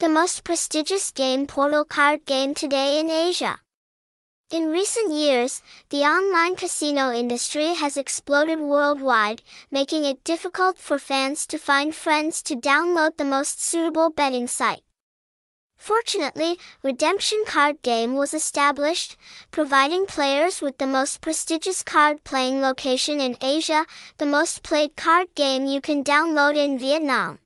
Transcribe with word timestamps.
the 0.00 0.08
most 0.08 0.44
prestigious 0.44 1.10
game 1.10 1.44
portal 1.44 1.84
card 1.84 2.24
game 2.24 2.54
today 2.54 3.00
in 3.00 3.10
Asia. 3.10 3.58
In 4.48 4.70
recent 4.70 5.12
years, 5.12 5.60
the 5.90 6.02
online 6.02 6.54
casino 6.54 7.10
industry 7.12 7.74
has 7.74 7.96
exploded 7.96 8.60
worldwide, 8.60 9.42
making 9.72 10.04
it 10.04 10.22
difficult 10.22 10.78
for 10.78 11.00
fans 11.00 11.48
to 11.48 11.58
find 11.58 11.92
friends 11.92 12.44
to 12.44 12.54
download 12.54 13.16
the 13.16 13.24
most 13.24 13.60
suitable 13.60 14.08
betting 14.08 14.46
site. 14.46 14.82
Fortunately, 15.76 16.60
Redemption 16.84 17.42
Card 17.44 17.82
Game 17.82 18.14
was 18.14 18.32
established, 18.32 19.16
providing 19.50 20.06
players 20.06 20.62
with 20.62 20.78
the 20.78 20.86
most 20.86 21.20
prestigious 21.20 21.82
card 21.82 22.22
playing 22.22 22.60
location 22.60 23.20
in 23.20 23.36
Asia, 23.42 23.84
the 24.18 24.26
most 24.26 24.62
played 24.62 24.94
card 24.94 25.26
game 25.34 25.66
you 25.66 25.80
can 25.80 26.04
download 26.04 26.56
in 26.56 26.78
Vietnam. 26.78 27.40